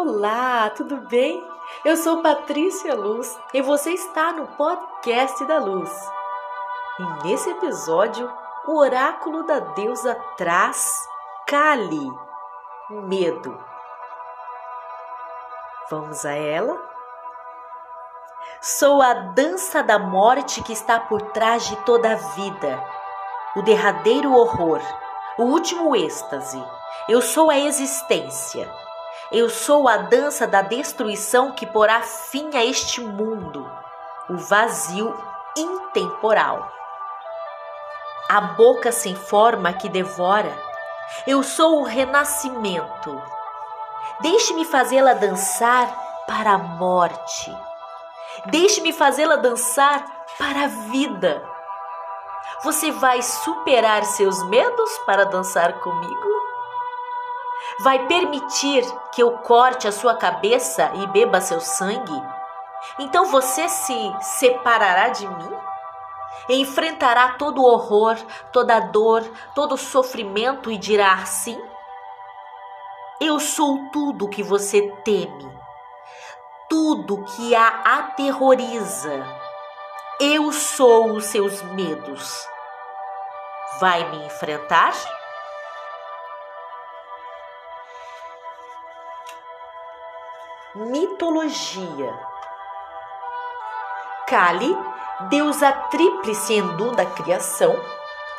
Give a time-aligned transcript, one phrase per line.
[0.00, 1.44] Olá, tudo bem?
[1.84, 5.90] Eu sou Patrícia Luz e você está no podcast da Luz.
[7.00, 8.32] E nesse episódio,
[8.68, 10.88] o oráculo da deusa traz
[11.48, 12.08] Kali,
[12.90, 13.60] medo.
[15.90, 16.80] Vamos a ela?
[18.60, 22.80] Sou a dança da morte que está por trás de toda a vida,
[23.56, 24.80] o derradeiro horror,
[25.36, 26.64] o último êxtase.
[27.08, 28.72] Eu sou a existência.
[29.30, 33.70] Eu sou a dança da destruição que porá fim a este mundo,
[34.30, 35.14] o vazio
[35.54, 36.72] intemporal.
[38.26, 40.50] A boca sem forma que devora.
[41.26, 43.22] Eu sou o renascimento.
[44.22, 45.94] Deixe-me fazê-la dançar
[46.26, 47.54] para a morte.
[48.46, 50.06] Deixe-me fazê-la dançar
[50.38, 51.42] para a vida.
[52.64, 56.37] Você vai superar seus medos para dançar comigo?
[57.80, 62.22] Vai permitir que eu corte a sua cabeça e beba seu sangue?
[62.98, 65.58] Então você se separará de mim?
[66.48, 68.16] Enfrentará todo o horror,
[68.52, 69.22] toda a dor,
[69.54, 71.60] todo o sofrimento e dirá assim:
[73.20, 75.52] Eu sou tudo o que você teme,
[76.68, 79.24] tudo que a aterroriza.
[80.20, 82.48] Eu sou os seus medos.
[83.78, 84.92] Vai me enfrentar?
[90.74, 92.14] Mitologia
[94.28, 94.76] Kali,
[95.30, 97.74] deusa tríplice Endu da criação,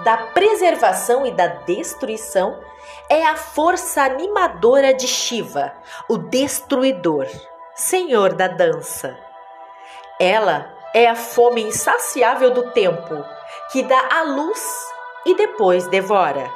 [0.00, 2.60] da preservação e da destruição,
[3.08, 5.72] é a força animadora de Shiva,
[6.08, 7.28] o destruidor,
[7.76, 9.16] senhor da dança.
[10.18, 13.24] Ela é a fome insaciável do tempo,
[13.70, 14.88] que dá a luz
[15.24, 16.50] e depois devora.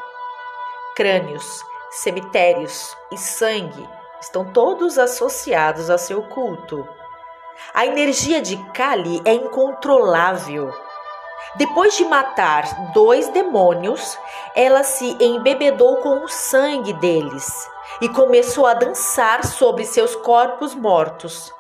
[0.97, 6.87] Crânios, cemitérios e sangue estão todos associados a seu culto.
[7.75, 10.73] A energia de Kali é incontrolável.
[11.57, 14.19] Depois de matar dois demônios,
[14.55, 17.69] ela se embebedou com o sangue deles
[18.01, 21.53] e começou a dançar sobre seus corpos mortos.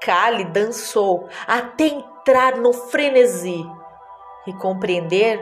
[0.00, 3.64] Kali dançou até entrar no frenesi
[4.46, 5.38] e compreender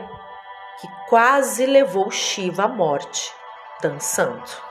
[0.79, 3.33] que quase levou Shiva à morte,
[3.81, 4.66] dançando.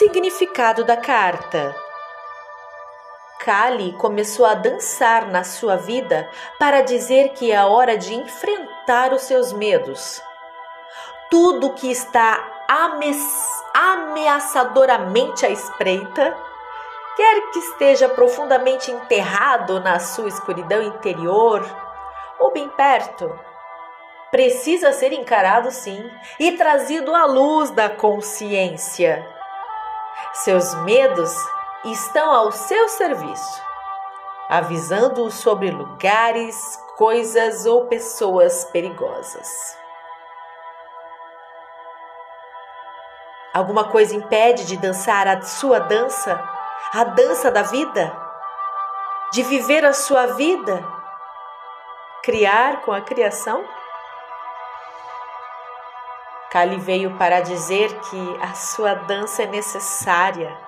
[0.00, 1.76] Significado da carta:
[3.38, 6.26] Kali começou a dançar na sua vida
[6.58, 10.22] para dizer que é hora de enfrentar os seus medos.
[11.30, 12.64] Tudo que está
[13.74, 16.34] ameaçadoramente à espreita,
[17.14, 21.62] quer que esteja profundamente enterrado na sua escuridão interior
[22.38, 23.38] ou bem perto,
[24.30, 29.38] precisa ser encarado sim e trazido à luz da consciência
[30.44, 31.34] seus medos
[31.84, 33.62] estão ao seu serviço,
[34.48, 39.48] avisando-o sobre lugares, coisas ou pessoas perigosas.
[43.52, 46.42] Alguma coisa impede de dançar a sua dança,
[46.94, 48.16] a dança da vida?
[49.32, 50.82] De viver a sua vida?
[52.22, 53.64] Criar com a criação?
[56.50, 60.58] Kali veio para dizer que a sua dança é necessária,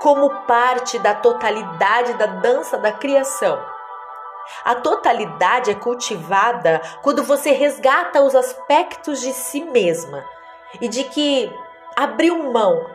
[0.00, 3.62] como parte da totalidade da dança da criação.
[4.64, 10.24] A totalidade é cultivada quando você resgata os aspectos de si mesma
[10.80, 11.52] e de que
[11.94, 12.86] abriu mão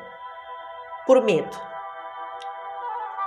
[1.06, 1.56] por medo.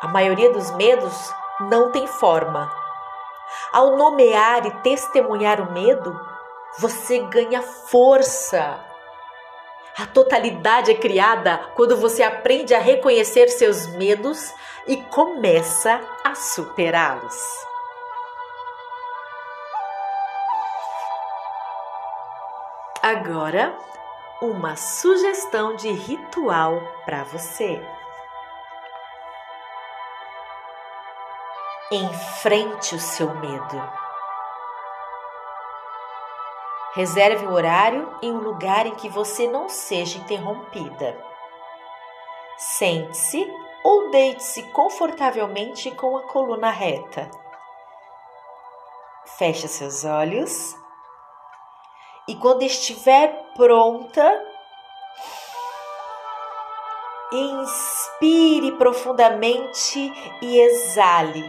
[0.03, 2.71] A maioria dos medos não tem forma.
[3.73, 6.19] Ao nomear e testemunhar o medo,
[6.79, 8.79] você ganha força.
[9.99, 14.55] A totalidade é criada quando você aprende a reconhecer seus medos
[14.87, 17.37] e começa a superá-los.
[23.03, 23.77] Agora,
[24.41, 27.83] uma sugestão de ritual para você.
[31.93, 34.00] Enfrente o seu medo.
[36.93, 41.17] Reserve o horário em um lugar em que você não seja interrompida.
[42.57, 43.49] Sente-se
[43.85, 47.31] ou deite-se confortavelmente com a coluna reta.
[49.39, 50.77] Feche seus olhos
[52.27, 54.45] e quando estiver pronta,
[57.33, 60.13] inspire profundamente
[60.43, 61.49] e exale,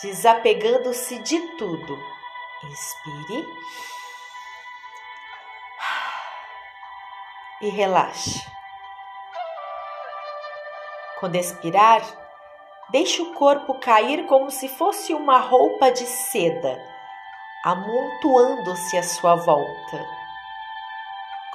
[0.00, 1.98] desapegando-se de tudo.
[2.64, 3.46] Inspire
[7.60, 8.40] e relaxe.
[11.18, 12.02] Quando expirar,
[12.90, 16.80] deixe o corpo cair como se fosse uma roupa de seda,
[17.62, 20.06] amontoando-se à sua volta.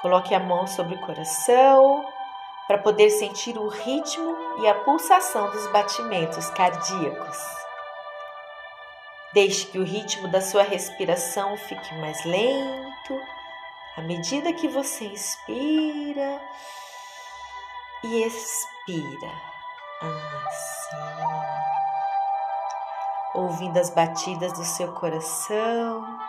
[0.01, 2.05] Coloque a mão sobre o coração
[2.67, 7.37] para poder sentir o ritmo e a pulsação dos batimentos cardíacos.
[9.33, 13.34] Deixe que o ritmo da sua respiração fique mais lento
[13.97, 16.41] à medida que você inspira
[18.03, 19.31] e expira.
[20.01, 20.97] Assim.
[23.35, 26.19] Ouvindo as batidas do seu coração.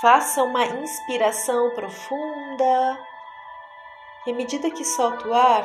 [0.00, 2.98] Faça uma inspiração profunda.
[4.26, 5.64] E à medida que solta o ar,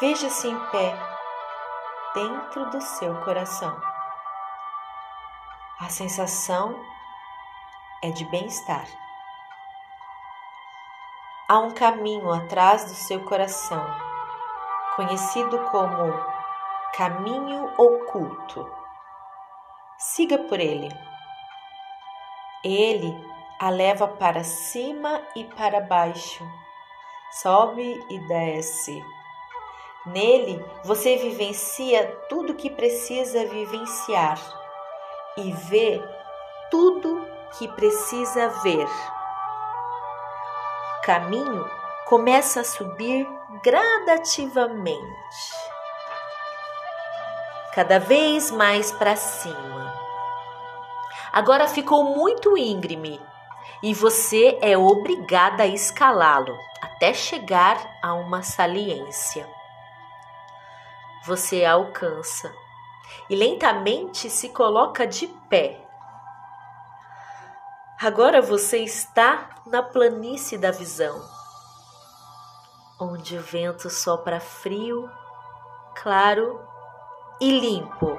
[0.00, 0.96] veja-se em pé
[2.14, 3.97] dentro do seu coração.
[5.80, 6.84] A sensação
[8.02, 8.84] é de bem-estar.
[11.48, 13.86] Há um caminho atrás do seu coração,
[14.96, 16.12] conhecido como
[16.96, 18.68] caminho oculto.
[19.96, 20.88] Siga por ele.
[22.64, 23.14] Ele
[23.60, 26.44] a leva para cima e para baixo,
[27.30, 29.00] sobe e desce.
[30.06, 34.67] Nele você vivencia tudo que precisa vivenciar
[35.38, 36.02] e vê
[36.70, 37.24] tudo
[37.56, 38.88] que precisa ver.
[40.98, 41.64] O caminho
[42.06, 43.26] começa a subir
[43.62, 45.06] gradativamente,
[47.72, 49.94] cada vez mais para cima.
[51.32, 53.20] Agora ficou muito íngreme
[53.82, 59.48] e você é obrigada a escalá-lo até chegar a uma saliência.
[61.24, 62.52] Você alcança
[63.28, 65.84] e lentamente se coloca de pé.
[68.00, 71.20] Agora você está na planície da visão,
[73.00, 75.10] onde o vento sopra frio,
[75.96, 76.60] claro
[77.40, 78.18] e limpo,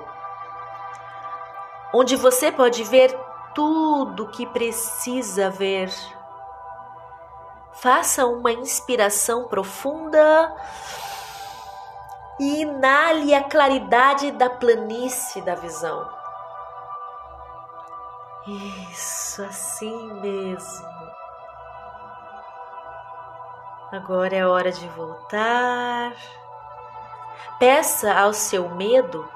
[1.94, 3.18] onde você pode ver
[3.56, 5.90] tudo que precisa ver.
[7.74, 10.54] Faça uma inspiração profunda
[12.40, 16.10] e inale a claridade da planície da visão.
[18.48, 20.88] Isso, assim mesmo.
[23.92, 26.14] Agora é hora de voltar.
[27.60, 29.28] Peça ao seu medo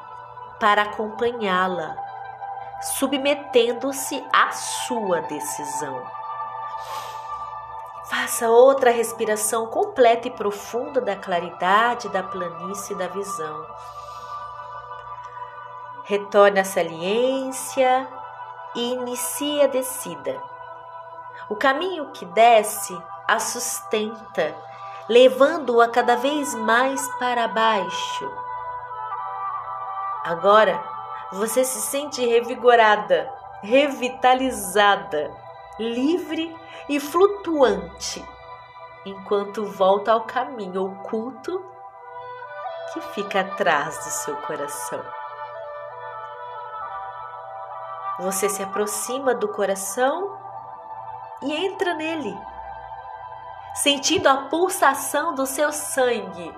[0.59, 1.95] para acompanhá-la,
[2.97, 6.22] submetendo-se à sua decisão.
[8.05, 13.65] Faça outra respiração completa e profunda da claridade, da planície da visão.
[16.03, 18.07] Retorne à saliência
[18.75, 20.41] e inicie a descida.
[21.49, 24.53] O caminho que desce a sustenta,
[25.07, 28.31] levando-a cada vez mais para baixo.
[30.25, 30.83] Agora
[31.31, 35.42] você se sente revigorada, revitalizada
[35.79, 36.55] livre
[36.87, 38.23] e flutuante,
[39.05, 41.63] enquanto volta ao caminho oculto
[42.93, 45.03] que fica atrás do seu coração.
[48.19, 50.37] Você se aproxima do coração
[51.41, 52.37] e entra nele,
[53.73, 56.55] sentindo a pulsação do seu sangue.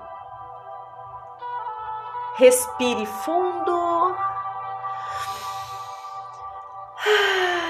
[2.36, 4.14] Respire fundo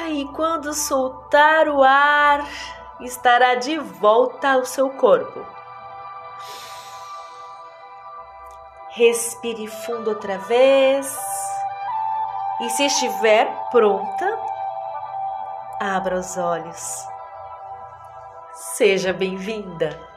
[0.08, 2.46] e quando soltar o ar,
[3.00, 5.44] estará de volta ao seu corpo.
[8.90, 11.18] Respire fundo outra vez.
[12.62, 14.38] E se estiver pronta,
[15.80, 17.06] abra os olhos.
[18.54, 20.15] Seja bem-vinda.